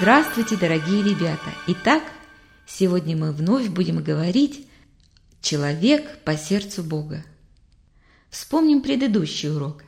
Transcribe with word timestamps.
Здравствуйте, 0.00 0.56
дорогие 0.56 1.02
ребята! 1.02 1.52
Итак, 1.66 2.02
сегодня 2.66 3.18
мы 3.18 3.32
вновь 3.32 3.68
будем 3.68 4.02
говорить 4.02 4.66
«Человек 5.42 6.20
по 6.24 6.38
сердцу 6.38 6.82
Бога». 6.82 7.22
Вспомним 8.30 8.80
предыдущий 8.80 9.50
урок. 9.50 9.84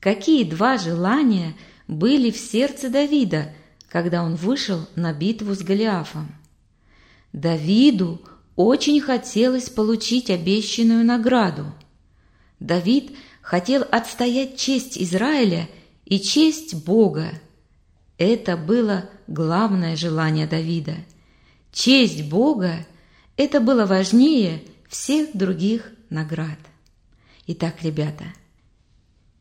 Какие 0.00 0.44
два 0.44 0.78
желания 0.78 1.54
были 1.86 2.30
в 2.30 2.38
сердце 2.38 2.88
Давида, 2.88 3.52
когда 3.90 4.22
он 4.22 4.36
вышел 4.36 4.88
на 4.96 5.12
битву 5.12 5.54
с 5.54 5.58
Голиафом? 5.58 6.34
Давиду 7.34 8.22
очень 8.56 9.02
хотелось 9.02 9.68
получить 9.68 10.30
обещанную 10.30 11.04
награду. 11.04 11.74
Давид 12.58 13.14
хотел 13.42 13.84
отстоять 13.92 14.56
честь 14.56 14.96
Израиля 14.96 15.68
и 16.06 16.20
честь 16.20 16.86
Бога– 16.86 17.32
это 18.18 18.56
было 18.56 19.10
главное 19.26 19.96
желание 19.96 20.46
Давида. 20.46 20.96
Честь 21.72 22.28
Бога– 22.28 22.86
это 23.36 23.60
было 23.60 23.84
важнее 23.84 24.62
всех 24.88 25.30
других 25.34 25.90
наград. 26.08 26.58
Итак, 27.46 27.82
ребята, 27.82 28.24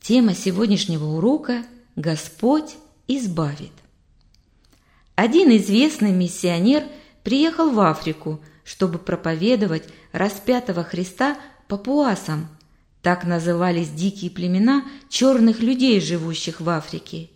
тема 0.02 0.34
сегодняшнего 0.34 1.06
урока– 1.06 1.66
«Господь 1.96 2.76
избавит». 3.08 3.72
Один 5.16 5.56
известный 5.56 6.12
миссионер 6.12 6.84
приехал 7.24 7.72
в 7.72 7.80
Африку, 7.80 8.42
чтобы 8.66 9.00
проповедовать 9.00 9.86
распятого 10.12 10.84
Христа 10.84 11.38
папуасам– 11.68 12.50
так 13.02 13.24
назывались 13.24 13.90
дикие 13.90 14.32
племена 14.32 14.84
черных 15.10 15.60
людей, 15.60 16.02
живущих 16.02 16.60
в 16.60 16.68
Африке– 16.68 17.30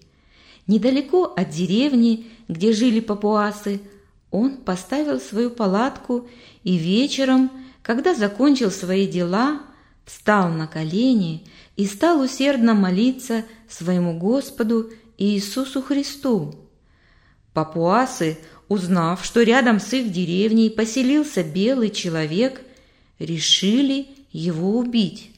Недалеко 0.70 1.34
от 1.36 1.50
деревни, 1.50 2.28
где 2.48 2.74
жили 2.74 3.00
папуасы, 3.00 3.82
он 4.30 4.58
поставил 4.58 5.20
свою 5.20 5.50
палатку 5.50 6.30
и 6.64 6.78
вечером, 6.78 7.50
когда 7.82 8.14
закончил 8.14 8.70
свои 8.70 9.08
дела, 9.08 9.64
встал 10.06 10.50
на 10.50 10.68
колени 10.68 11.48
и 11.76 11.88
стал 11.88 12.22
усердно 12.22 12.76
молиться 12.76 13.46
своему 13.68 14.20
Господу 14.20 14.92
Иисусу 15.18 15.82
Христу. 15.82 16.54
Папуасы, 17.56 18.38
узнав, 18.68 19.26
что 19.26 19.42
рядом 19.42 19.80
с 19.80 19.92
их 19.94 20.12
деревней 20.12 20.70
поселился 20.70 21.42
белый 21.42 21.90
человек, 21.90 22.62
решили 23.18 24.10
его 24.32 24.78
убить. 24.78 25.32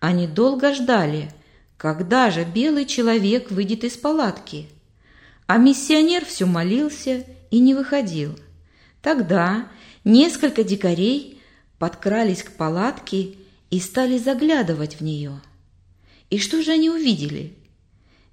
Они 0.00 0.26
долго 0.26 0.72
ждали, 0.72 1.30
когда 1.80 2.30
же 2.30 2.44
белый 2.44 2.84
человек 2.84 3.50
выйдет 3.50 3.84
из 3.84 3.96
палатки. 3.96 4.68
А 5.46 5.56
миссионер 5.56 6.26
все 6.26 6.44
молился 6.44 7.24
и 7.50 7.58
не 7.58 7.72
выходил. 7.72 8.38
Тогда 9.00 9.66
несколько 10.04 10.62
дикарей 10.62 11.40
подкрались 11.78 12.42
к 12.42 12.52
палатке 12.52 13.36
и 13.70 13.80
стали 13.80 14.18
заглядывать 14.18 14.96
в 14.96 15.00
нее. 15.00 15.40
И 16.28 16.38
что 16.38 16.62
же 16.62 16.72
они 16.72 16.90
увидели? 16.90 17.54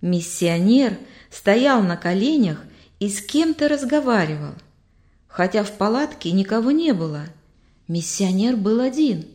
Миссионер 0.01 0.97
стоял 1.31 1.81
на 1.81 1.95
коленях 1.95 2.61
и 2.99 3.07
с 3.07 3.21
кем-то 3.21 3.69
разговаривал. 3.69 4.55
Хотя 5.29 5.63
в 5.63 5.71
палатке 5.77 6.33
никого 6.33 6.71
не 6.71 6.91
было, 6.91 7.23
миссионер 7.87 8.57
был 8.57 8.81
один. 8.81 9.25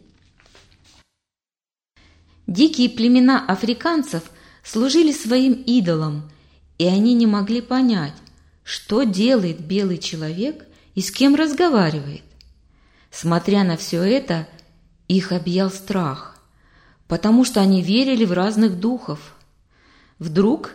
Дикие 2.53 2.91
племена 2.91 3.43
африканцев 3.47 4.25
служили 4.63 5.11
своим 5.11 5.55
идолам, 5.55 6.31
и 6.77 6.85
они 6.85 7.15
не 7.15 7.27
могли 7.27 7.63
понять, 7.63 8.13
что 8.63 9.05
делает 9.05 9.61
белый 9.61 9.97
человек 9.97 10.67
и 10.95 11.01
с 11.01 11.11
кем 11.11 11.35
разговаривает. 11.35 12.21
Смотря 13.11 13.65
на 13.65 13.79
все 13.79 14.03
это, 14.03 14.47
их 15.09 15.33
объял 15.33 15.71
страх, 15.71 16.43
потому 17.09 17.47
что 17.47 17.63
они 17.63 17.81
верили 17.81 18.27
в 18.27 18.33
разных 18.33 18.79
духов. 18.79 19.35
Вдруг 20.19 20.73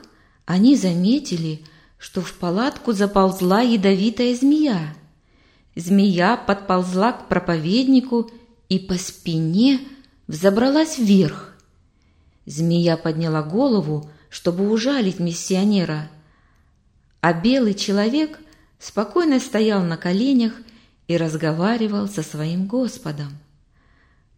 они 0.48 0.76
заметили, 0.76 1.62
что 2.00 2.24
в 2.24 2.34
палатку 2.34 2.92
заползла 2.92 3.62
ядовитая 3.62 4.36
змея. 4.36 4.96
Змея 5.76 6.38
подползла 6.38 7.12
к 7.12 7.28
проповеднику 7.28 8.32
и 8.68 8.80
по 8.80 8.96
спине 8.96 9.82
взобралась 10.26 10.98
вверх. 10.98 11.54
Змея 12.48 12.96
подняла 12.96 13.44
голову, 13.44 14.10
чтобы 14.30 14.72
ужалить 14.72 15.20
миссионера, 15.20 16.10
а 17.20 17.34
белый 17.34 17.74
человек 17.74 18.40
спокойно 18.80 19.42
стоял 19.42 19.84
на 19.84 19.98
коленях 19.98 20.54
и 21.10 21.18
разговаривал 21.18 22.08
со 22.08 22.24
своим 22.24 22.66
Господом. 22.66 23.38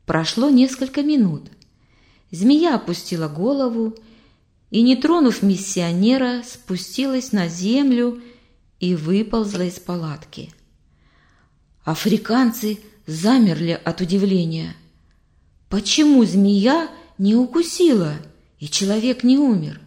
Прошло 0.07 0.50
несколько 0.50 1.03
минут. 1.03 1.51
Змея 2.31 2.75
опустила 2.75 3.27
голову 3.27 3.95
и, 4.71 4.81
не 4.81 4.95
тронув 4.95 5.44
миссионера, 5.44 6.41
спустилась 6.44 7.31
на 7.31 7.47
землю 7.47 8.23
и 8.79 8.95
выползла 8.95 9.61
из 9.61 9.77
палатки. 9.79 10.51
Африканцы 11.83 12.79
замерли 13.06 13.79
от 13.83 14.01
удивления. 14.01 14.75
Почему 15.69 16.25
змея 16.25 16.89
не 17.19 17.36
укусила 17.36 18.13
и 18.57 18.68
человек 18.68 19.24
не 19.24 19.38
умер? 19.38 19.80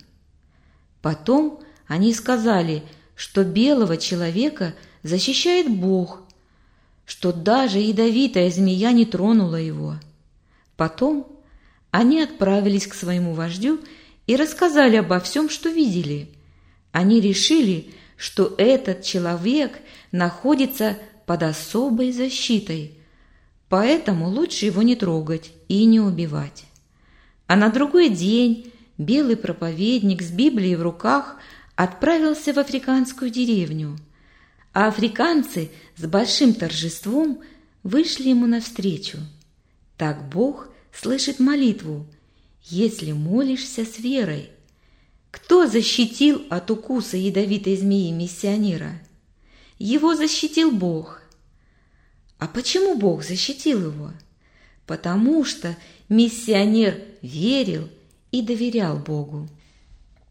Потом 1.00 1.60
они 1.88 2.14
сказали, 2.14 2.84
что 3.16 3.42
белого 3.42 3.96
человека 3.96 4.74
защищает 5.02 5.68
Бог, 5.68 6.22
что 7.04 7.32
даже 7.32 7.78
ядовитая 7.78 8.50
змея 8.50 8.92
не 8.92 9.04
тронула 9.04 9.56
его. 9.56 9.96
Потом 10.76 11.26
они 11.90 12.22
отправились 12.22 12.86
к 12.86 12.94
своему 12.94 13.34
вождю 13.34 13.80
и 14.26 14.36
рассказали 14.36 14.96
обо 14.96 15.20
всем, 15.20 15.50
что 15.50 15.68
видели. 15.68 16.30
Они 16.92 17.20
решили, 17.20 17.92
что 18.16 18.54
этот 18.56 19.02
человек 19.02 19.78
находится 20.12 20.96
под 21.26 21.42
особой 21.42 22.12
защитой, 22.12 22.98
поэтому 23.68 24.28
лучше 24.28 24.66
его 24.66 24.82
не 24.82 24.96
трогать 24.96 25.52
и 25.68 25.84
не 25.84 26.00
убивать. 26.00 26.64
А 27.46 27.56
на 27.56 27.70
другой 27.70 28.08
день 28.08 28.72
белый 28.98 29.36
проповедник 29.36 30.22
с 30.22 30.30
Библией 30.30 30.76
в 30.76 30.82
руках 30.82 31.36
отправился 31.76 32.52
в 32.52 32.58
африканскую 32.58 33.30
деревню, 33.30 33.98
а 34.72 34.88
африканцы 34.88 35.70
с 35.96 36.04
большим 36.06 36.54
торжеством 36.54 37.40
вышли 37.82 38.28
ему 38.28 38.46
навстречу. 38.46 39.18
Так 39.96 40.28
Бог 40.28 40.68
слышит 40.92 41.40
молитву, 41.40 42.06
если 42.62 43.12
молишься 43.12 43.84
с 43.84 43.98
верой. 43.98 44.50
Кто 45.30 45.66
защитил 45.66 46.44
от 46.50 46.70
укуса 46.70 47.16
ядовитой 47.16 47.76
змеи 47.76 48.10
миссионера? 48.10 49.00
Его 49.78 50.14
защитил 50.14 50.70
Бог. 50.70 51.22
А 52.38 52.46
почему 52.46 52.96
Бог 52.96 53.24
защитил 53.24 53.86
его? 53.90 54.12
Потому 54.86 55.44
что 55.44 55.76
миссионер 56.08 57.00
верил 57.22 57.88
и 58.30 58.42
доверял 58.42 58.98
Богу. 58.98 59.48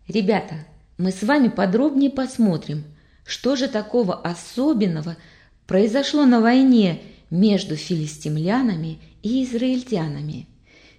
Ребята, 0.08 0.66
мы 0.98 1.12
с 1.12 1.24
вами 1.24 1.48
подробнее 1.48 2.12
посмотрим, 2.12 2.84
что 3.26 3.56
же 3.56 3.68
такого 3.68 4.16
особенного 4.16 5.18
произошло 5.66 6.26
на 6.26 6.42
войне 6.42 7.02
между 7.30 7.76
филистимлянами 7.76 9.00
и 9.24 9.44
израильтянами. 9.44 10.48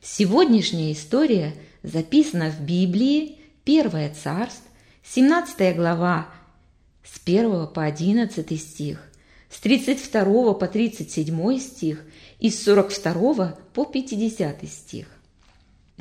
Сегодняшняя 0.03 0.93
история 0.93 1.55
записана 1.83 2.51
в 2.51 2.61
Библии, 2.63 3.39
Первое 3.65 4.13
царство, 4.13 4.69
17 5.05 5.77
глава, 5.77 6.27
с 7.05 7.21
1 7.25 7.69
по 7.69 7.85
11 7.85 8.61
стих, 8.61 9.09
с 9.49 9.61
32 9.61 10.55
по 10.55 10.67
37 10.67 11.59
стих 11.59 12.03
и 12.41 12.51
с 12.51 12.65
42 12.65 13.57
по 13.73 13.85
50 13.85 14.69
стих. 14.69 15.07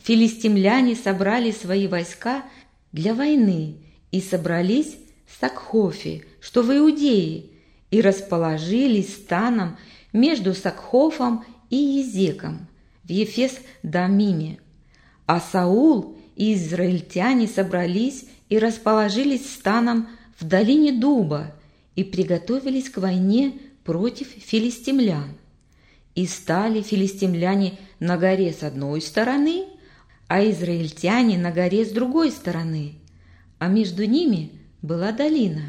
Филистимляне 0.03 0.95
собрали 0.95 1.51
свои 1.51 1.87
войска 1.87 2.43
для 2.91 3.13
войны 3.13 3.77
и 4.11 4.19
собрались 4.19 4.97
в 5.27 5.39
Сакхофе, 5.39 6.23
что 6.39 6.63
в 6.63 6.75
Иудее, 6.75 7.45
и 7.91 8.01
расположились 8.01 9.13
станом 9.13 9.77
между 10.13 10.53
Сакхофом 10.53 11.45
и 11.69 11.75
Езеком 11.75 12.67
в 13.03 13.09
Ефес-Дамиме. 13.09 14.59
А 15.25 15.39
Саул 15.39 16.17
и 16.35 16.53
израильтяне 16.55 17.47
собрались 17.47 18.25
и 18.49 18.57
расположились 18.57 19.53
станом 19.53 20.07
в 20.39 20.45
долине 20.45 20.93
Дуба 20.93 21.53
и 21.95 22.03
приготовились 22.03 22.89
к 22.89 22.97
войне 22.97 23.59
против 23.83 24.27
филистимлян. 24.27 25.37
И 26.15 26.25
стали 26.25 26.81
филистимляне 26.81 27.77
на 27.99 28.17
горе 28.17 28.51
с 28.51 28.63
одной 28.63 29.01
стороны, 29.01 29.65
а 30.31 30.49
израильтяне 30.49 31.37
на 31.37 31.51
горе 31.51 31.85
с 31.85 31.91
другой 31.91 32.31
стороны– 32.31 32.95
а 33.61 33.67
между 33.67 34.05
ними 34.05 34.53
была 34.81 35.11
долина. 35.11 35.61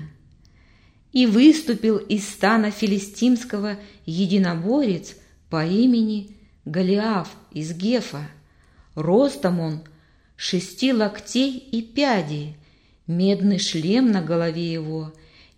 И 1.12 1.26
выступил 1.26 1.98
из 1.98 2.26
стана 2.26 2.70
филистимского 2.70 3.76
единоборец 4.06 5.14
по 5.50 5.66
имени 5.66 6.30
Голиаф 6.64 7.28
из 7.50 7.74
Гефа. 7.74 8.26
Ростом 8.94 9.60
он 9.60 9.82
шести 10.36 10.94
локтей 10.94 11.58
и 11.58 11.82
пяди, 11.82 12.56
медный 13.06 13.58
шлем 13.58 14.10
на 14.10 14.22
голове 14.22 14.72
его, 14.72 15.12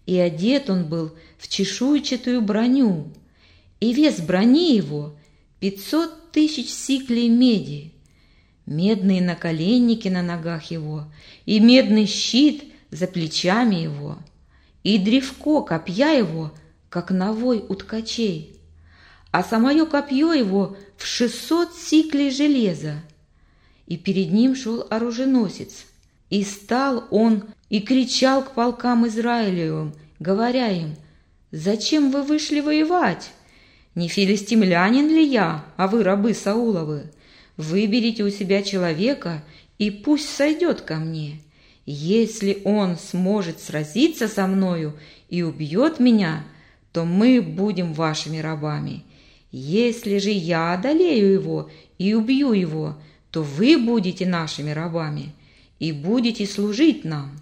и 0.06 0.18
одет 0.18 0.70
он 0.70 0.88
был 0.88 1.14
в 1.38 1.46
чешуйчатую 1.46 2.42
броню, 2.42 3.12
и 3.78 3.92
вес 3.92 4.18
брони 4.18 4.74
его 4.74 5.14
пятьсот 5.60 6.32
тысяч 6.32 6.68
сиклей 6.68 7.28
меди 7.28 7.93
медные 8.66 9.22
наколенники 9.22 10.08
на 10.08 10.22
ногах 10.22 10.70
его, 10.70 11.04
и 11.46 11.60
медный 11.60 12.06
щит 12.06 12.64
за 12.90 13.06
плечами 13.06 13.76
его, 13.76 14.18
и 14.82 14.98
древко 14.98 15.62
копья 15.62 16.10
его, 16.10 16.52
как 16.88 17.10
навой 17.10 17.64
у 17.68 17.74
ткачей. 17.74 18.50
а 19.32 19.42
самое 19.42 19.84
копье 19.84 20.32
его 20.32 20.76
в 20.96 21.04
шестьсот 21.04 21.74
сиклей 21.74 22.30
железа. 22.30 23.02
И 23.88 23.96
перед 23.96 24.30
ним 24.30 24.54
шел 24.54 24.86
оруженосец. 24.88 25.86
И 26.30 26.44
стал 26.44 27.04
он 27.10 27.42
и 27.68 27.80
кричал 27.80 28.44
к 28.44 28.52
полкам 28.52 29.08
Израилевым, 29.08 29.92
говоря 30.20 30.68
им, 30.68 30.94
«Зачем 31.50 32.12
вы 32.12 32.22
вышли 32.22 32.60
воевать? 32.60 33.32
Не 33.96 34.06
филистимлянин 34.06 35.08
ли 35.08 35.26
я, 35.26 35.64
а 35.76 35.88
вы 35.88 36.04
рабы 36.04 36.32
Сауловы? 36.32 37.10
Выберите 37.56 38.24
у 38.24 38.30
себя 38.30 38.62
человека, 38.62 39.44
и 39.78 39.90
пусть 39.90 40.28
сойдет 40.28 40.80
ко 40.80 40.96
мне. 40.96 41.40
Если 41.86 42.62
он 42.64 42.96
сможет 42.96 43.60
сразиться 43.60 44.28
со 44.28 44.46
мною 44.46 44.98
и 45.28 45.42
убьет 45.42 46.00
меня, 46.00 46.44
то 46.92 47.04
мы 47.04 47.42
будем 47.42 47.92
вашими 47.92 48.38
рабами. 48.38 49.04
Если 49.50 50.18
же 50.18 50.30
я 50.30 50.72
одолею 50.72 51.32
его 51.32 51.70
и 51.98 52.14
убью 52.14 52.52
его, 52.52 52.96
то 53.30 53.42
вы 53.42 53.78
будете 53.78 54.26
нашими 54.26 54.70
рабами 54.70 55.32
и 55.78 55.92
будете 55.92 56.46
служить 56.46 57.04
нам. 57.04 57.40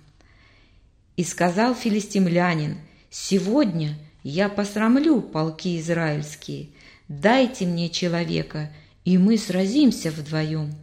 И 1.17 1.25
сказал 1.25 1.75
филистимлянин, 1.75 2.79
сегодня 3.11 3.99
я 4.23 4.49
посрамлю 4.49 5.21
полки 5.21 5.79
израильские, 5.79 6.69
дайте 7.09 7.67
мне 7.67 7.91
человека, 7.91 8.73
и 9.05 9.19
мы 9.19 9.39
сразимся 9.39 10.11
вдвоем. 10.11 10.75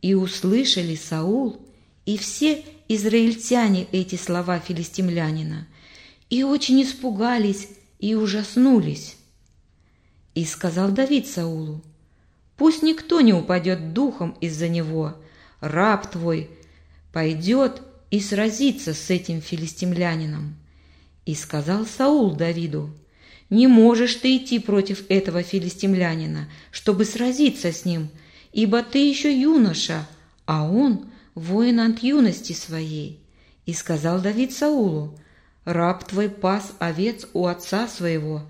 И 0.00 0.14
услышали 0.14 0.94
Саул 0.94 1.60
и 2.06 2.16
все 2.16 2.64
израильтяне 2.88 3.86
эти 3.92 4.16
слова 4.16 4.58
филистимлянина, 4.60 5.66
и 6.30 6.42
очень 6.42 6.82
испугались 6.82 7.68
и 7.98 8.14
ужаснулись. 8.14 9.16
И 10.34 10.44
сказал 10.44 10.90
Давид 10.90 11.26
Саулу, 11.26 11.82
«Пусть 12.56 12.82
никто 12.82 13.20
не 13.20 13.32
упадет 13.32 13.92
духом 13.92 14.36
из-за 14.40 14.68
него, 14.68 15.16
раб 15.60 16.10
твой 16.10 16.50
пойдет 17.12 17.82
и 18.10 18.20
сразится 18.20 18.94
с 18.94 19.10
этим 19.10 19.42
филистимлянином». 19.42 20.56
И 21.26 21.34
сказал 21.34 21.84
Саул 21.84 22.34
Давиду, 22.34 22.90
«Не 23.50 23.66
можешь 23.66 24.16
ты 24.16 24.36
идти 24.36 24.58
против 24.58 25.04
этого 25.08 25.42
филистимлянина, 25.42 26.48
чтобы 26.70 27.04
сразиться 27.04 27.72
с 27.72 27.84
ним, 27.84 28.10
ибо 28.52 28.82
ты 28.82 29.08
еще 29.08 29.34
юноша, 29.34 30.06
а 30.44 30.70
он 30.70 31.06
воин 31.34 31.80
от 31.80 32.02
юности 32.02 32.52
своей». 32.52 33.20
И 33.64 33.72
сказал 33.72 34.20
Давид 34.20 34.52
Саулу, 34.52 35.18
«Раб 35.64 36.04
твой 36.04 36.28
пас 36.28 36.72
овец 36.78 37.26
у 37.32 37.46
отца 37.46 37.88
своего, 37.88 38.42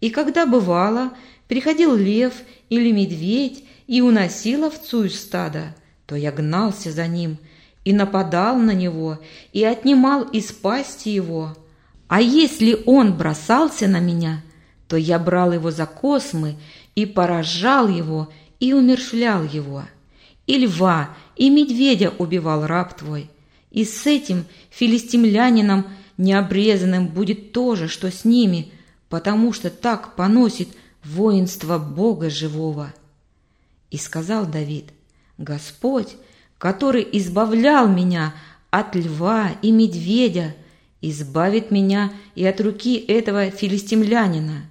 и 0.00 0.10
когда 0.10 0.46
бывало, 0.46 1.12
приходил 1.48 1.94
лев 1.94 2.34
или 2.68 2.92
медведь 2.92 3.64
и 3.86 4.00
уносил 4.00 4.64
овцу 4.64 5.04
из 5.04 5.20
стада, 5.20 5.74
то 6.06 6.14
я 6.14 6.30
гнался 6.30 6.92
за 6.92 7.06
ним 7.06 7.38
и 7.84 7.92
нападал 7.92 8.56
на 8.56 8.72
него 8.72 9.18
и 9.52 9.64
отнимал 9.64 10.22
из 10.22 10.52
пасти 10.52 11.08
его. 11.08 11.56
А 12.10 12.20
если 12.20 12.76
он 12.86 13.16
бросался 13.16 13.86
на 13.86 14.00
меня, 14.00 14.42
то 14.88 14.96
я 14.96 15.16
брал 15.16 15.52
его 15.52 15.70
за 15.70 15.86
космы 15.86 16.56
и 16.96 17.06
поражал 17.06 17.86
его 17.86 18.28
и 18.58 18.72
умершлял 18.72 19.44
его. 19.44 19.84
И 20.48 20.58
льва, 20.58 21.10
и 21.36 21.48
медведя 21.50 22.12
убивал 22.18 22.66
раб 22.66 22.98
твой. 22.98 23.30
И 23.70 23.84
с 23.84 24.08
этим 24.08 24.44
филистимлянином 24.70 25.86
необрезанным 26.16 27.06
будет 27.06 27.52
то 27.52 27.76
же, 27.76 27.86
что 27.86 28.10
с 28.10 28.24
ними, 28.24 28.72
потому 29.08 29.52
что 29.52 29.70
так 29.70 30.16
поносит 30.16 30.70
воинство 31.04 31.78
Бога 31.78 32.28
живого. 32.28 32.92
И 33.92 33.98
сказал 33.98 34.46
Давид, 34.46 34.86
Господь, 35.38 36.16
который 36.58 37.06
избавлял 37.12 37.88
меня 37.88 38.34
от 38.70 38.96
льва 38.96 39.52
и 39.62 39.70
медведя, 39.70 40.56
избавит 41.02 41.70
меня 41.70 42.12
и 42.34 42.44
от 42.46 42.60
руки 42.60 42.96
этого 42.96 43.50
филистимлянина. 43.50 44.68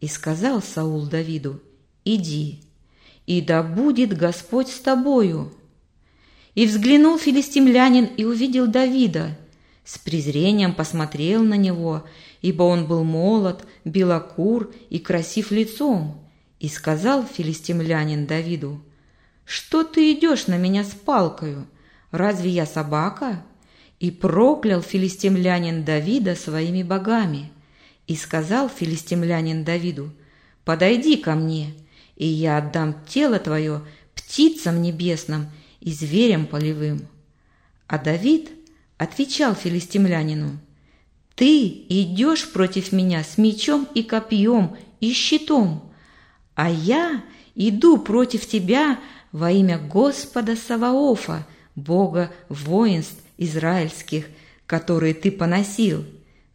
И 0.00 0.08
сказал 0.08 0.62
Саул 0.62 1.06
Давиду, 1.06 1.60
иди, 2.04 2.60
и 3.26 3.40
да 3.40 3.62
будет 3.62 4.16
Господь 4.16 4.68
с 4.68 4.80
тобою. 4.80 5.52
И 6.54 6.66
взглянул 6.66 7.18
филистимлянин 7.18 8.06
и 8.06 8.24
увидел 8.24 8.66
Давида, 8.66 9.36
с 9.84 9.98
презрением 9.98 10.74
посмотрел 10.74 11.42
на 11.42 11.54
него, 11.54 12.04
ибо 12.42 12.62
он 12.62 12.86
был 12.86 13.04
молод, 13.04 13.64
белокур 13.84 14.72
и 14.88 14.98
красив 14.98 15.50
лицом. 15.50 16.20
И 16.58 16.68
сказал 16.68 17.24
филистимлянин 17.24 18.26
Давиду, 18.26 18.80
«Что 19.44 19.82
ты 19.82 20.12
идешь 20.12 20.46
на 20.46 20.58
меня 20.58 20.84
с 20.84 20.90
палкою? 20.90 21.66
Разве 22.10 22.50
я 22.50 22.66
собака?» 22.66 23.42
И 24.00 24.10
проклял 24.10 24.82
филистимлянин 24.82 25.84
Давида 25.84 26.34
своими 26.34 26.82
богами. 26.82 27.52
И 28.08 28.16
сказал 28.16 28.68
филистимлянин 28.68 29.62
Давиду, 29.62 30.10
«Подойди 30.64 31.16
ко 31.16 31.34
мне, 31.34 31.74
и 32.16 32.26
я 32.26 32.58
отдам 32.58 32.96
тело 33.06 33.38
твое 33.38 33.82
птицам 34.14 34.82
небесным 34.82 35.46
и 35.80 35.92
зверям 35.92 36.46
полевым». 36.46 37.06
А 37.86 37.98
Давид 37.98 38.50
отвечал 38.98 39.54
филистимлянину, 39.54 40.58
«Ты 41.34 41.68
идешь 41.88 42.50
против 42.50 42.92
меня 42.92 43.22
с 43.22 43.38
мечом 43.38 43.86
и 43.94 44.02
копьем 44.02 44.76
и 45.00 45.12
щитом, 45.12 45.92
а 46.54 46.70
я 46.70 47.22
иду 47.54 47.98
против 47.98 48.46
тебя 48.46 48.98
во 49.32 49.50
имя 49.50 49.78
Господа 49.78 50.56
Саваофа, 50.56 51.46
Бога 51.74 52.32
воинств 52.48 53.22
израильских, 53.40 54.26
которые 54.66 55.14
ты 55.14 55.32
поносил. 55.32 56.04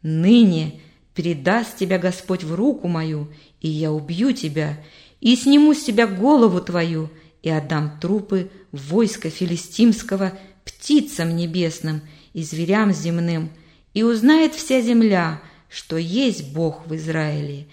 Ныне 0.01 0.79
передаст 1.13 1.75
тебя 1.77 1.97
Господь 1.97 2.43
в 2.43 2.55
руку 2.55 2.87
мою, 2.87 3.27
и 3.59 3.67
я 3.67 3.91
убью 3.91 4.31
тебя, 4.31 4.77
и 5.19 5.35
сниму 5.35 5.73
с 5.73 5.83
тебя 5.83 6.07
голову 6.07 6.61
твою, 6.61 7.09
и 7.41 7.49
отдам 7.49 7.99
трупы 7.99 8.49
войска 8.71 9.29
филистимского 9.29 10.37
птицам 10.63 11.35
небесным 11.35 12.01
и 12.33 12.43
зверям 12.43 12.93
земным, 12.93 13.49
и 13.93 14.03
узнает 14.03 14.53
вся 14.53 14.81
земля, 14.81 15.41
что 15.69 15.97
есть 15.97 16.53
Бог 16.53 16.87
в 16.87 16.95
Израиле, 16.95 17.67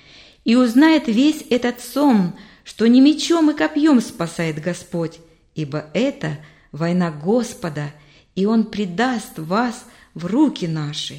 и 0.45 0.57
узнает 0.57 1.09
весь 1.09 1.45
этот 1.51 1.81
сон, 1.81 2.35
что 2.65 2.87
не 2.87 3.01
мечом 3.01 3.51
и 3.51 3.55
копьем 3.55 4.01
спасает 4.01 4.61
Господь, 4.61 5.19
ибо 5.55 5.87
это 5.95 6.39
война 6.71 7.11
Господа, 7.11 7.93
и 8.35 8.47
Он 8.47 8.65
предаст 8.65 9.39
вас 9.39 9.85
в 10.15 10.27
руки 10.27 10.67
наши. 10.67 11.19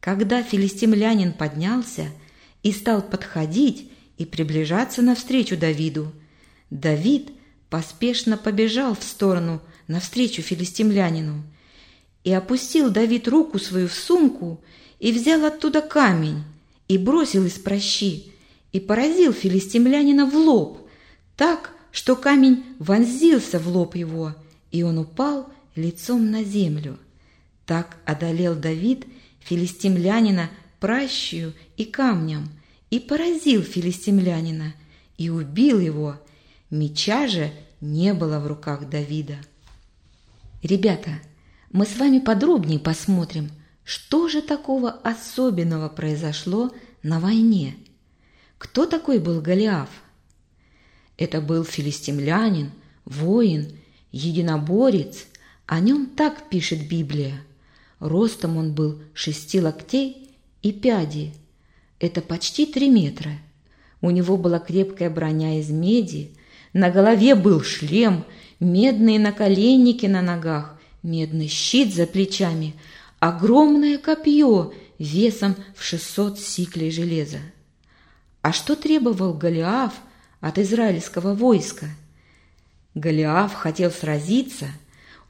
Когда 0.00 0.42
филистимлянин 0.42 1.32
поднялся 1.32 2.08
и 2.62 2.72
стал 2.72 3.02
подходить 3.02 3.90
и 4.18 4.24
приближаться 4.24 5.02
навстречу 5.02 5.56
Давиду, 5.56 6.12
Давид 6.70 7.30
поспешно 7.70 8.36
побежал 8.36 8.94
в 8.94 9.02
сторону 9.02 9.60
навстречу 9.88 10.42
филистимлянину. 10.42 11.42
И 12.24 12.32
опустил 12.32 12.90
Давид 12.90 13.28
руку 13.28 13.58
свою 13.58 13.88
в 13.88 13.94
сумку 13.94 14.60
и 15.00 15.12
взял 15.12 15.44
оттуда 15.44 15.80
камень 15.80 16.44
и 16.88 16.98
бросил 16.98 17.46
из 17.46 17.54
прощи, 17.54 18.32
и 18.72 18.80
поразил 18.80 19.32
филистимлянина 19.32 20.26
в 20.26 20.34
лоб, 20.34 20.88
так, 21.36 21.72
что 21.90 22.16
камень 22.16 22.64
вонзился 22.78 23.58
в 23.58 23.68
лоб 23.68 23.96
его, 23.96 24.34
и 24.70 24.82
он 24.82 24.98
упал 24.98 25.52
лицом 25.74 26.30
на 26.30 26.44
землю. 26.44 26.98
Так 27.66 27.96
одолел 28.04 28.54
Давид 28.54 29.06
филистимлянина 29.40 30.50
пращью 30.80 31.54
и 31.76 31.84
камнем, 31.84 32.48
и 32.90 32.98
поразил 32.98 33.62
филистимлянина, 33.62 34.74
и 35.16 35.30
убил 35.30 35.78
его. 35.78 36.20
Меча 36.70 37.26
же 37.26 37.52
не 37.80 38.14
было 38.14 38.38
в 38.38 38.46
руках 38.46 38.88
Давида. 38.88 39.36
Ребята, 40.62 41.20
мы 41.70 41.86
с 41.86 41.96
вами 41.96 42.18
подробнее 42.18 42.78
посмотрим, 42.78 43.50
что 43.84 44.28
же 44.28 44.42
такого 44.42 44.90
особенного 44.90 45.88
произошло 45.88 46.70
на 47.02 47.18
войне. 47.18 47.76
Кто 48.58 48.86
такой 48.86 49.18
был 49.18 49.40
Голиаф? 49.40 49.88
Это 51.16 51.40
был 51.40 51.64
филистимлянин, 51.64 52.70
воин, 53.04 53.76
единоборец. 54.12 55.26
О 55.66 55.80
нем 55.80 56.06
так 56.06 56.48
пишет 56.48 56.88
Библия. 56.88 57.42
Ростом 58.00 58.56
он 58.56 58.74
был 58.74 59.00
шести 59.14 59.60
локтей 59.60 60.30
и 60.62 60.72
пяди. 60.72 61.32
Это 62.00 62.20
почти 62.20 62.66
три 62.66 62.90
метра. 62.90 63.32
У 64.00 64.10
него 64.10 64.36
была 64.36 64.58
крепкая 64.58 65.08
броня 65.08 65.60
из 65.60 65.70
меди, 65.70 66.32
на 66.72 66.90
голове 66.90 67.34
был 67.34 67.62
шлем, 67.62 68.24
медные 68.58 69.18
наколенники 69.18 70.06
на 70.06 70.22
ногах, 70.22 70.80
медный 71.02 71.46
щит 71.46 71.94
за 71.94 72.06
плечами, 72.06 72.74
огромное 73.20 73.98
копье 73.98 74.72
весом 74.98 75.54
в 75.76 75.84
600 75.84 76.40
сиклей 76.40 76.90
железа. 76.90 77.38
А 78.40 78.52
что 78.52 78.74
требовал 78.74 79.34
Голиаф 79.34 79.92
от 80.40 80.58
израильского 80.58 81.34
войска? 81.34 81.86
Голиаф 82.94 83.54
хотел 83.54 83.90
сразиться, 83.90 84.66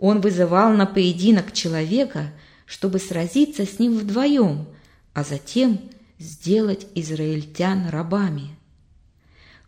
он 0.03 0.21
вызывал 0.21 0.73
на 0.73 0.85
поединок 0.85 1.53
человека, 1.53 2.33
чтобы 2.67 2.99
сразиться 2.99 3.65
с 3.65 3.79
ним 3.79 3.97
вдвоем, 3.97 4.67
а 5.15 5.23
затем 5.23 5.81
сделать 6.19 6.89
израильтян 6.97 7.89
рабами. 7.89 8.49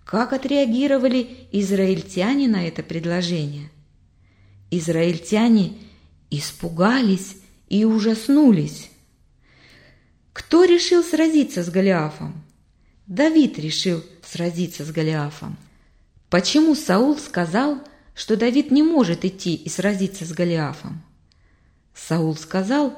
Как 0.04 0.32
отреагировали 0.32 1.46
израильтяне 1.52 2.48
на 2.48 2.66
это 2.66 2.82
предложение? 2.82 3.70
Израильтяне 4.72 5.74
испугались 6.30 7.36
и 7.68 7.84
ужаснулись. 7.84 8.90
Кто 10.32 10.64
решил 10.64 11.04
сразиться 11.04 11.62
с 11.62 11.70
Голиафом? 11.70 12.42
Давид 13.06 13.56
решил 13.60 14.02
сразиться 14.20 14.84
с 14.84 14.90
Голиафом. 14.90 15.56
Почему 16.28 16.74
Саул 16.74 17.18
сказал, 17.18 17.78
что 18.14 18.36
Давид 18.36 18.70
не 18.70 18.82
может 18.82 19.24
идти 19.24 19.54
и 19.54 19.68
сразиться 19.68 20.24
с 20.24 20.32
Голиафом? 20.32 21.02
Саул 21.94 22.36
сказал, 22.36 22.94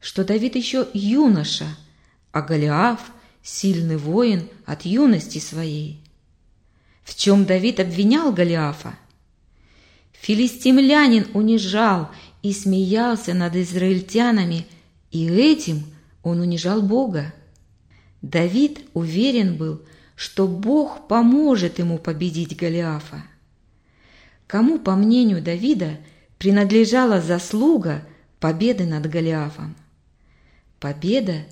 что 0.00 0.24
Давид 0.24 0.56
еще 0.56 0.88
юноша, 0.94 1.66
а 2.32 2.42
Голиаф– 2.42 3.00
сильный 3.42 3.96
воин 3.96 4.48
от 4.66 4.84
юности 4.84 5.38
своей. 5.38 6.00
В 7.02 7.14
чем 7.14 7.44
Давид 7.44 7.80
обвинял 7.80 8.32
Голиафа? 8.32 8.94
Филистимлянин 10.12 11.28
унижал 11.32 12.10
и 12.42 12.52
смеялся 12.52 13.34
над 13.34 13.56
израильтянами, 13.56 14.66
и 15.10 15.26
этим 15.26 15.84
он 16.22 16.40
унижал 16.40 16.82
Бога. 16.82 17.34
Давид 18.22 18.80
уверен 18.92 19.56
был, 19.56 19.80
что 20.14 20.46
Бог 20.46 21.08
поможет 21.08 21.78
ему 21.78 21.98
победить 21.98 22.56
Голиафа. 22.56 23.24
Кому, 24.50 24.80
по 24.80 24.96
мнению 24.96 25.40
Давида, 25.40 25.98
принадлежала 26.36 27.20
заслуга 27.20 28.04
победы 28.40 28.84
над 28.84 29.08
Голиафом? 29.08 29.76
Победа 30.80 31.44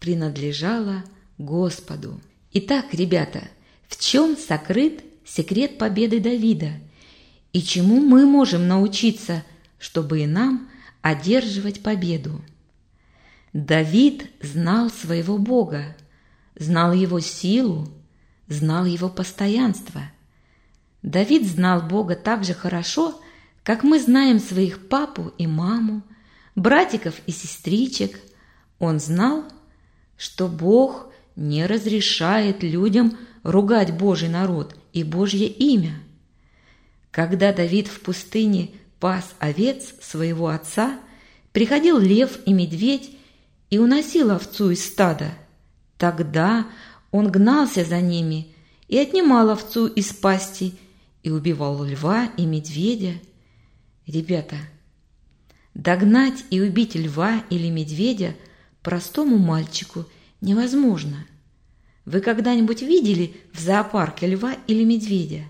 принадлежала 0.00 1.04
Господу. 1.36 2.18
Итак, 2.54 2.94
ребята, 2.94 3.42
в 3.88 4.02
чем 4.02 4.38
сокрыт 4.38 5.04
секрет 5.22 5.76
победы 5.76 6.18
Давида 6.18 6.72
и 7.52 7.60
чему 7.60 8.00
мы 8.00 8.24
можем 8.24 8.66
научиться, 8.66 9.44
чтобы 9.78 10.22
и 10.22 10.26
нам 10.26 10.70
одерживать 11.02 11.82
победу? 11.82 12.42
Давид 13.52 14.30
знал 14.40 14.88
своего 14.88 15.36
Бога, 15.36 15.94
знал 16.58 16.94
его 16.94 17.20
силу, 17.20 17.86
знал 18.48 18.86
его 18.86 19.10
постоянство. 19.10 20.10
Давид 21.06 21.46
знал 21.46 21.82
Бога 21.82 22.16
так 22.16 22.42
же 22.42 22.52
хорошо, 22.52 23.20
как 23.62 23.84
мы 23.84 24.00
знаем 24.00 24.40
своих 24.40 24.88
папу 24.88 25.32
и 25.38 25.46
маму, 25.46 26.02
братиков 26.56 27.14
и 27.26 27.30
сестричек. 27.30 28.18
Он 28.80 28.98
знал, 28.98 29.44
что 30.16 30.48
Бог 30.48 31.06
не 31.36 31.64
разрешает 31.64 32.64
людям 32.64 33.16
ругать 33.44 33.96
Божий 33.96 34.28
народ 34.28 34.74
и 34.92 35.04
Божье 35.04 35.46
имя. 35.46 35.94
Когда 37.12 37.52
Давид 37.52 37.86
в 37.86 38.00
пустыне 38.00 38.72
пас 38.98 39.32
овец 39.38 39.94
своего 40.00 40.48
отца, 40.48 40.98
приходил 41.52 41.98
лев 41.98 42.36
и 42.46 42.52
медведь 42.52 43.16
и 43.70 43.78
уносил 43.78 44.32
овцу 44.32 44.70
из 44.70 44.84
стада. 44.84 45.30
Тогда 45.98 46.66
он 47.12 47.30
гнался 47.30 47.84
за 47.84 48.00
ними 48.00 48.48
и 48.88 48.98
отнимал 48.98 49.50
овцу 49.50 49.86
из 49.86 50.12
пасти 50.12 50.74
и 51.26 51.30
убивал 51.30 51.82
льва 51.82 52.30
и 52.36 52.46
медведя. 52.46 53.14
Ребята, 54.06 54.58
догнать 55.74 56.44
и 56.50 56.60
убить 56.60 56.94
льва 56.94 57.42
или 57.50 57.68
медведя 57.68 58.36
простому 58.80 59.36
мальчику 59.36 60.04
невозможно. 60.40 61.26
Вы 62.04 62.20
когда-нибудь 62.20 62.82
видели 62.82 63.34
в 63.52 63.58
зоопарке 63.58 64.28
льва 64.28 64.54
или 64.68 64.84
медведя? 64.84 65.42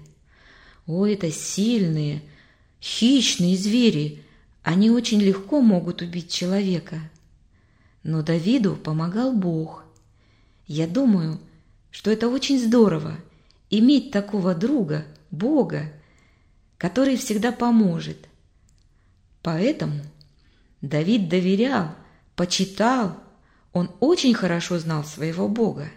О, 0.87 1.05
это 1.05 1.31
сильные, 1.31 2.23
хищные 2.81 3.59
звери. 3.59 4.23
Они 4.63 4.91
очень 4.91 5.21
легко 5.21 5.61
могут 5.61 6.01
убить 6.01 6.33
человека. 6.33 7.01
Но 8.03 8.23
Давиду 8.23 8.77
помогал 8.77 9.35
Бог. 9.35 9.85
Я 10.67 10.87
думаю, 10.87 11.39
что 11.91 12.11
это 12.11 12.31
очень 12.31 12.59
здорово– 12.59 13.19
иметь 13.71 14.11
такого 14.11 14.55
друга, 14.55 15.05
Бога, 15.37 15.93
который 16.79 17.17
всегда 17.17 17.53
поможет. 17.53 18.29
Поэтому 19.43 20.03
Давид 20.81 21.29
доверял, 21.29 21.95
почитал, 22.35 23.17
он 23.73 23.91
очень 24.01 24.35
хорошо 24.35 24.79
знал 24.79 25.05
своего 25.05 25.49
Бога. 25.49 25.91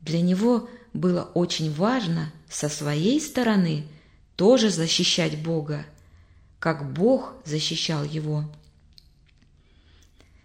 Для 0.00 0.20
него 0.20 0.68
было 0.92 1.22
очень 1.34 1.72
важно 1.72 2.32
со 2.48 2.68
своей 2.68 3.20
стороны 3.20 3.86
тоже 4.36 4.70
защищать 4.70 5.42
Бога, 5.42 5.84
как 6.58 6.92
Бог 6.92 7.34
защищал 7.44 8.04
его. 8.04 8.44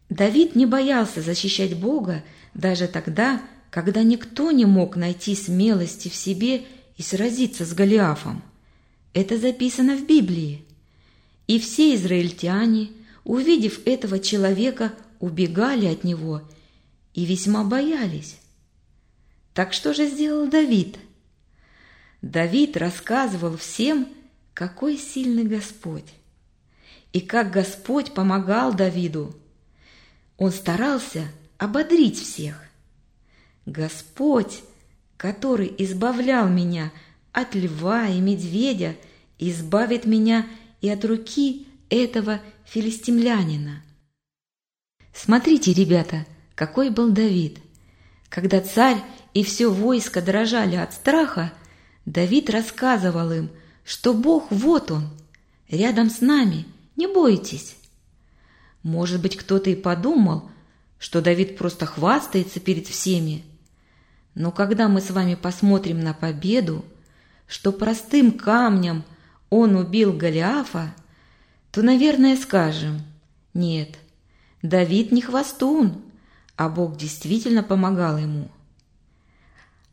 Давид 0.09 0.55
не 0.55 0.65
боялся 0.65 1.21
защищать 1.21 1.77
Бога 1.77 2.23
даже 2.53 2.87
тогда, 2.87 3.41
когда 3.69 4.01
никто 4.01 4.51
не 4.51 4.65
мог 4.65 4.95
найти 4.95 5.35
смелости 5.35 6.09
в 6.09 6.15
себе 6.15 6.63
и 6.99 7.01
сразиться 7.01 7.65
с 7.65 7.73
Голиафом. 7.73 8.43
Это 9.15 9.39
записано 9.39 9.97
в 9.97 10.05
Библии. 10.05 10.63
И 11.47 11.57
все 11.59 11.95
израильтяне, 11.95 12.91
увидев 13.23 13.79
этого 13.87 14.19
человека, 14.19 14.93
убегали 15.19 15.87
от 15.87 16.03
него 16.03 16.43
и 17.15 17.25
весьма 17.25 17.63
боялись. 17.63 18.37
Так 19.55 19.73
что 19.73 19.95
же 19.95 20.07
сделал 20.07 20.47
Давид? 20.47 20.99
Давид 22.21 22.77
рассказывал 22.77 23.57
всем, 23.57 24.07
какой 24.53 24.95
сильный 24.95 25.45
Господь, 25.45 26.13
и 27.13 27.19
как 27.19 27.49
Господь 27.49 28.13
помогал 28.13 28.75
Давиду– 28.75 29.35
он 30.39 30.53
старался 30.53 31.27
ободрить 31.57 32.17
всех. 32.17 32.63
Господь, 33.65 34.63
который 35.19 35.75
избавлял 35.79 36.47
меня 36.47 36.93
от 37.33 37.53
льва 37.53 38.07
и 38.07 38.21
медведя, 38.21 38.95
избавит 39.37 40.05
меня 40.05 40.47
и 40.79 40.89
от 40.89 41.03
руки 41.03 41.67
этого 41.89 42.39
филистимлянина. 42.63 43.83
Смотрите, 45.13 45.73
ребята, 45.73 46.25
какой 46.55 46.89
был 46.89 47.09
Давид. 47.09 47.59
Когда 48.29 48.61
царь 48.61 49.03
и 49.33 49.43
все 49.43 49.67
войско 49.69 50.21
дрожали 50.21 50.77
от 50.77 50.93
страха, 50.93 51.51
Давид 52.05 52.49
рассказывал 52.49 53.29
им, 53.33 53.49
что 53.83 54.13
Бог 54.13 54.49
вот 54.51 54.89
он, 54.89 55.09
рядом 55.67 56.09
с 56.09 56.21
нами, 56.21 56.65
не 56.95 57.07
бойтесь. 57.07 57.75
Может 58.83 59.21
быть, 59.21 59.35
кто-то 59.35 59.69
и 59.69 59.75
подумал, 59.75 60.49
что 60.97 61.21
Давид 61.21 61.57
просто 61.57 61.85
хвастается 61.85 62.61
перед 62.61 62.87
всеми. 62.87 63.43
Но 64.39 64.53
когда 64.53 64.87
мы 64.87 65.01
с 65.01 65.11
вами 65.11 65.35
посмотрим 65.35 65.99
на 65.99 66.13
победу, 66.13 66.85
что 67.45 67.73
простым 67.73 68.31
камнем 68.31 69.03
он 69.49 69.75
убил 69.75 70.13
Голиафа, 70.13 70.95
то, 71.71 71.81
наверное, 71.81 72.37
скажем, 72.37 73.01
нет, 73.53 73.97
Давид 74.61 75.11
не 75.11 75.21
хвастун, 75.21 76.01
а 76.55 76.69
Бог 76.69 76.95
действительно 76.95 77.63
помогал 77.63 78.17
ему. 78.17 78.49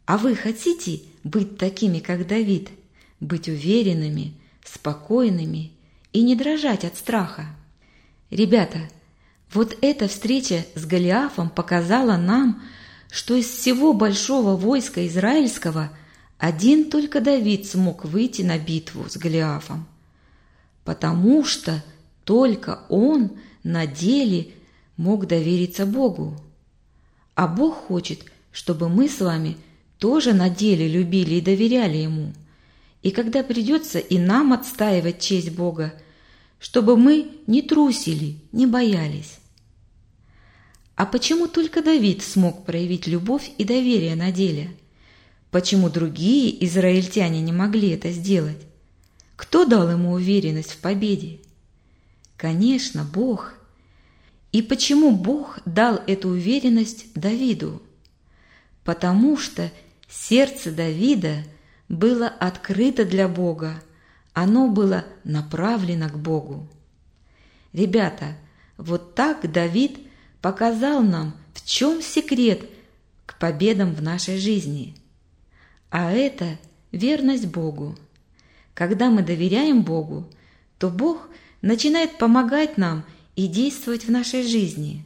А 0.04 0.16
вы 0.16 0.37
хотите 0.37 1.02
быть 1.24 1.59
такими, 1.59 1.98
как 1.98 2.28
Давид, 2.28 2.70
быть 3.18 3.48
уверенными, 3.48 4.35
спокойными 4.64 5.72
и 6.12 6.22
не 6.22 6.37
дрожать 6.37 6.85
от 6.85 6.96
страха? 6.96 7.46
Ребята, 8.30 8.78
вот 9.52 9.76
эта 9.80 10.06
встреча 10.06 10.64
с 10.76 10.87
Голиафом 10.87 11.50
показала 11.50 12.16
нам, 12.16 12.62
что 13.11 13.35
из 13.35 13.47
всего 13.47 13.92
большого 13.92 14.57
войска 14.57 15.07
израильского 15.07 15.90
один 16.38 16.90
только 16.90 17.21
Давид 17.21 17.66
смог 17.66 18.05
выйти 18.05 18.42
на 18.42 18.59
битву 18.59 19.07
с 19.09 19.16
Голиафом, 19.16 19.87
потому 20.85 21.45
что 21.45 21.83
только 22.25 22.81
он 22.88 23.33
на 23.62 23.87
деле 23.87 24.49
мог 24.97 25.27
довериться 25.27 25.87
Богу. 25.87 26.37
А 27.35 27.47
Бог 27.47 27.75
хочет, 27.87 28.25
чтобы 28.53 28.88
мы 28.88 29.09
с 29.09 29.21
вами 29.21 29.57
тоже 29.99 30.33
на 30.33 30.51
деле 30.51 30.88
любили 30.88 31.37
и 31.37 31.40
доверяли 31.40 31.99
Ему. 31.99 32.33
И 33.03 33.11
когда 33.11 33.42
придется 33.42 33.99
и 33.99 34.19
нам 34.19 34.53
отстаивать 34.53 35.21
честь 35.21 35.53
Бога, 35.53 35.95
чтобы 36.59 36.97
мы 36.97 37.31
не 37.47 37.62
трусили, 37.62 38.37
не 38.53 38.66
боялись. 38.66 39.38
А 40.96 41.04
почему 41.04 41.46
только 41.46 41.82
Давид 41.82 42.22
смог 42.22 42.64
проявить 42.64 43.06
любовь 43.06 43.50
и 43.59 43.64
доверие 43.64 44.16
на 44.16 44.32
деле? 44.32 44.70
Почему 45.50 45.90
другие 45.90 46.64
израильтяне 46.64 47.42
не 47.42 47.52
могли 47.52 47.90
это 47.90 48.11
сделать? 48.11 48.66
Кто 49.37 49.66
дал 49.66 49.90
ему 49.90 50.12
уверенность 50.12 50.72
в 50.72 50.78
победе? 50.78 51.40
Конечно, 52.38 53.04
Бог. 53.04 53.52
И 54.52 54.62
почему 54.62 55.14
Бог 55.14 55.59
дал 55.66 56.00
эту 56.06 56.30
уверенность 56.30 57.12
Давиду? 57.14 57.82
Потому 58.82 59.37
что 59.37 59.70
сердце 60.09 60.70
Давида 60.72 61.44
было 61.90 62.26
открыто 62.26 63.04
для 63.04 63.28
Бога, 63.28 63.82
оно 64.32 64.68
было 64.68 65.04
направлено 65.24 66.09
к 66.09 66.18
Богу. 66.18 66.66
Ребята, 67.74 68.37
вот 68.78 69.14
так 69.14 69.50
Давид 69.52 70.06
показал 70.46 71.02
нам, 71.02 71.35
в 71.54 71.66
чем 71.66 72.00
секрет 72.00 72.70
к 73.26 73.37
победам 73.37 73.92
в 73.92 74.00
нашей 74.00 74.38
жизни. 74.38 74.94
А 75.90 76.12
это 76.12 76.56
верность 76.92 77.48
Богу. 77.48 77.98
Когда 78.72 79.11
мы 79.11 79.24
доверяем 79.24 79.82
Богу, 79.82 80.30
то 80.78 80.88
Бог 80.88 81.28
начинает 81.62 82.18
помогать 82.18 82.78
нам 82.78 83.04
и 83.35 83.48
действовать 83.48 84.04
в 84.04 84.11
нашей 84.12 84.44
жизни. 84.44 85.04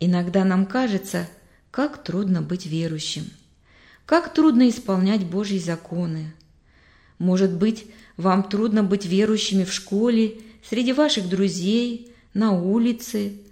Иногда 0.00 0.42
нам 0.46 0.64
кажется, 0.64 1.28
как 1.70 2.02
трудно 2.02 2.40
быть 2.40 2.64
верующим, 2.64 3.26
как 4.06 4.32
трудно 4.32 4.70
исполнять 4.70 5.26
Божьи 5.26 5.58
законы. 5.58 6.32
Может 7.18 7.52
быть, 7.52 7.84
вам 8.16 8.42
трудно 8.42 8.84
быть 8.84 9.04
верующими 9.04 9.64
в 9.64 9.72
школе, 9.74 10.38
среди 10.66 10.94
ваших 10.94 11.28
друзей, 11.28 12.10
на 12.32 12.52
улице. 12.52 13.43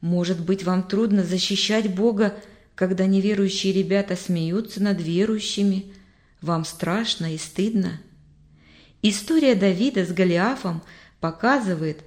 Может 0.00 0.40
быть, 0.40 0.64
вам 0.64 0.82
трудно 0.82 1.24
защищать 1.24 1.94
Бога, 1.94 2.34
когда 2.74 3.06
неверующие 3.06 3.72
ребята 3.72 4.16
смеются 4.16 4.82
над 4.82 5.00
верующими. 5.00 5.92
Вам 6.40 6.64
страшно 6.64 7.34
и 7.34 7.38
стыдно. 7.38 8.00
История 9.02 9.54
Давида 9.54 10.06
с 10.06 10.12
Голиафом 10.12 10.82
показывает, 11.20 12.02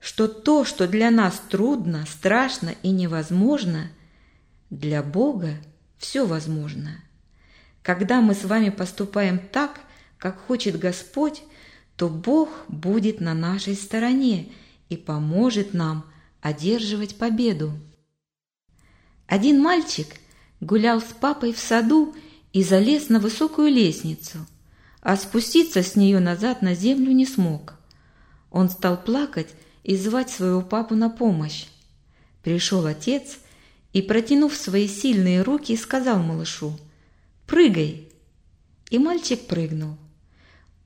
что 0.00 0.28
то, 0.28 0.64
что 0.64 0.86
для 0.86 1.10
нас 1.10 1.40
трудно, 1.48 2.04
страшно 2.08 2.74
и 2.82 2.90
невозможно, 2.90 3.90
для 4.70 5.02
Бога 5.02 5.54
все 5.98 6.26
возможно. 6.26 7.02
Когда 7.82 8.20
мы 8.20 8.34
с 8.34 8.44
вами 8.44 8.70
поступаем 8.70 9.38
так, 9.38 9.80
как 10.18 10.40
хочет 10.46 10.78
Господь, 10.78 11.42
то 11.96 12.08
Бог 12.08 12.48
будет 12.68 13.20
на 13.20 13.34
нашей 13.34 13.74
стороне 13.74 14.48
и 14.88 14.96
поможет 14.96 15.72
нам 15.72 16.04
одерживать 16.46 17.16
победу. 17.16 17.72
Один 19.26 19.60
мальчик 19.60 20.06
гулял 20.60 21.00
с 21.00 21.12
папой 21.20 21.52
в 21.52 21.58
саду 21.58 22.14
и 22.52 22.62
залез 22.62 23.08
на 23.08 23.18
высокую 23.18 23.68
лестницу, 23.68 24.38
а 25.00 25.16
спуститься 25.16 25.82
с 25.82 25.96
нее 25.96 26.20
назад 26.20 26.62
на 26.62 26.74
землю 26.74 27.10
не 27.10 27.26
смог. 27.26 27.74
Он 28.52 28.70
стал 28.70 28.96
плакать 28.96 29.48
и 29.82 29.96
звать 29.96 30.30
своего 30.30 30.62
папу 30.62 30.94
на 30.94 31.10
помощь. 31.10 31.66
Пришел 32.44 32.86
отец 32.86 33.38
и, 33.92 34.00
протянув 34.00 34.54
свои 34.54 34.86
сильные 34.86 35.42
руки, 35.42 35.76
сказал 35.76 36.20
малышу 36.22 36.78
«Прыгай!» 37.46 38.08
И 38.90 38.98
мальчик 38.98 39.48
прыгнул. 39.48 39.96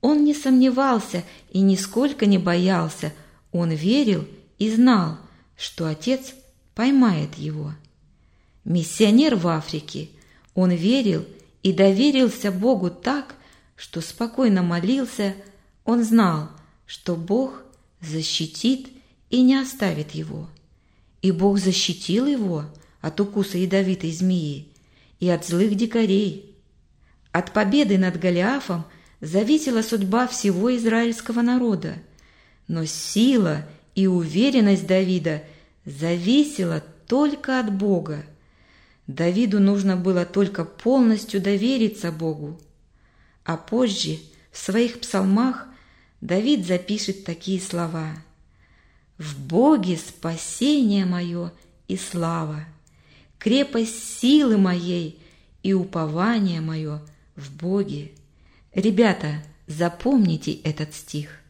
Он 0.01 0.23
не 0.23 0.33
сомневался 0.33 1.23
и 1.51 1.61
нисколько 1.61 2.25
не 2.25 2.39
боялся, 2.39 3.13
он 3.51 3.69
верил 3.69 4.27
и 4.57 4.71
знал, 4.71 5.19
что 5.61 5.85
отец 5.85 6.33
поймает 6.73 7.35
его. 7.35 7.75
Миссионер 8.65 9.35
в 9.35 9.47
Африке, 9.47 10.09
он 10.55 10.71
верил 10.71 11.23
и 11.61 11.71
доверился 11.71 12.51
Богу 12.51 12.89
так, 12.89 13.35
что 13.75 14.01
спокойно 14.01 14.63
молился, 14.63 15.35
он 15.85 16.03
знал, 16.03 16.49
что 16.87 17.15
Бог 17.15 17.61
защитит 18.01 18.89
и 19.29 19.43
не 19.43 19.55
оставит 19.55 20.15
его. 20.15 20.49
И 21.21 21.31
Бог 21.31 21.59
защитил 21.59 22.25
его 22.25 22.65
от 22.99 23.21
укуса 23.21 23.59
ядовитой 23.59 24.11
змеи 24.11 24.67
и 25.19 25.29
от 25.29 25.45
злых 25.45 25.75
дикарей. 25.75 26.55
От 27.31 27.53
победы 27.53 27.99
над 27.99 28.19
Голиафом 28.19 28.85
зависела 29.19 29.83
судьба 29.83 30.27
всего 30.27 30.75
израильского 30.75 31.43
народа, 31.43 31.97
но 32.67 32.85
сила 32.85 33.67
и 33.95 34.07
уверенность 34.07 34.87
Давида 34.87 35.43
зависела 35.85 36.83
только 37.07 37.59
от 37.59 37.73
Бога. 37.73 38.25
Давиду 39.07 39.59
нужно 39.59 39.97
было 39.97 40.25
только 40.25 40.63
полностью 40.63 41.41
довериться 41.41 42.11
Богу. 42.11 42.59
А 43.43 43.57
позже 43.57 44.19
в 44.51 44.57
своих 44.57 44.99
псалмах 45.01 45.67
Давид 46.21 46.65
запишет 46.65 47.25
такие 47.25 47.59
слова 47.59 48.11
«В 49.17 49.39
Боге 49.39 49.97
спасение 49.97 51.05
мое 51.05 51.51
и 51.87 51.97
слава, 51.97 52.65
крепость 53.39 54.19
силы 54.19 54.57
моей 54.57 55.19
и 55.63 55.73
упование 55.73 56.61
мое 56.61 57.01
в 57.35 57.55
Боге». 57.55 58.11
Ребята, 58.73 59.43
запомните 59.67 60.53
этот 60.53 60.93
стих. 60.95 61.40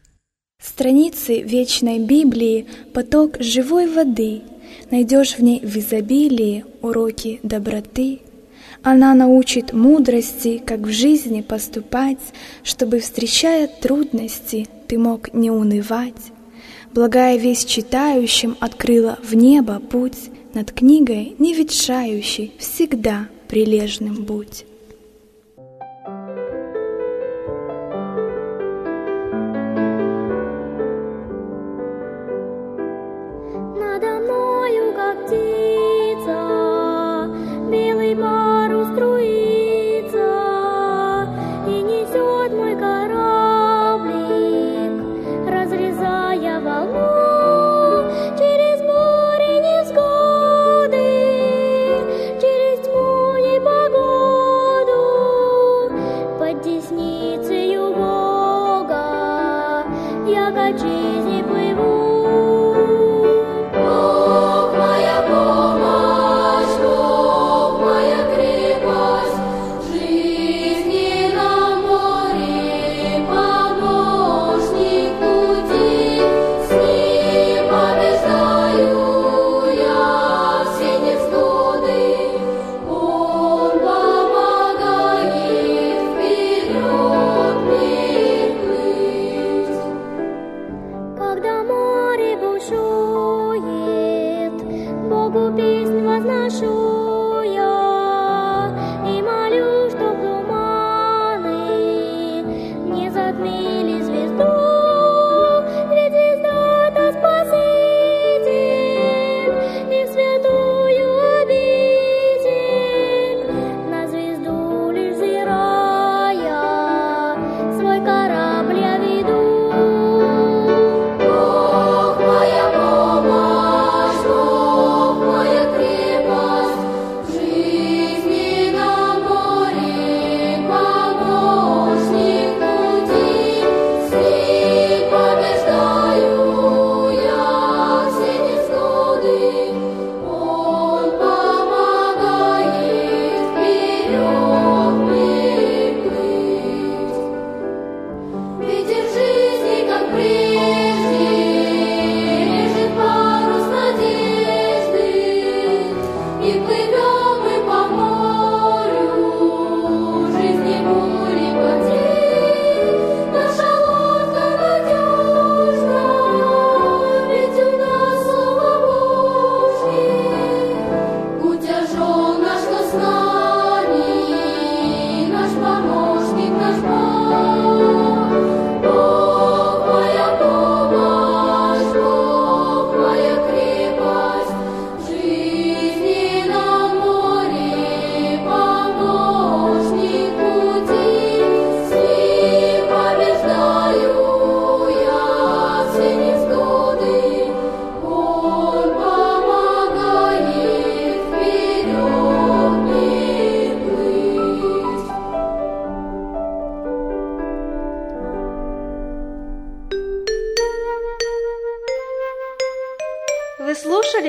Страницы 0.62 1.40
вечной 1.42 1.98
Библии— 1.98 2.66
поток 2.94 3.36
живой 3.40 3.88
воды. 3.88 4.42
Найдешь 4.92 5.34
в 5.34 5.42
ней 5.42 5.58
в 5.58 5.76
изобилии 5.76 6.64
уроки 6.82 7.40
доброты. 7.42 8.20
Она 8.84 9.12
научит 9.14 9.72
мудрости, 9.72 10.62
как 10.64 10.80
в 10.80 10.90
жизни 10.92 11.40
поступать, 11.40 12.20
чтобы, 12.62 13.00
встречая 13.00 13.66
трудности, 13.66 14.68
ты 14.86 14.98
мог 14.98 15.34
не 15.34 15.50
унывать. 15.50 16.30
Благая 16.94 17.38
весть 17.38 17.68
читающим 17.68 18.56
открыла 18.60 19.18
в 19.24 19.34
небо 19.34 19.80
путь, 19.80 20.30
над 20.54 20.70
книгой 20.70 21.34
не 21.38 21.54
ветшающей, 21.54 22.52
всегда 22.58 23.28
прилежным 23.48 24.22
будь. 24.22 24.64
me. 103.42 103.71